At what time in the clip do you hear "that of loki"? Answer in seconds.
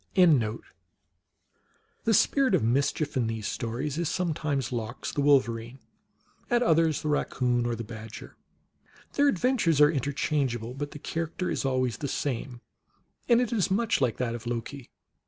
14.17-14.89